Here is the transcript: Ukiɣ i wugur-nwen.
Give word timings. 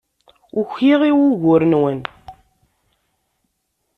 Ukiɣ 0.59 1.01
i 1.09 1.11
wugur-nwen. 1.17 1.99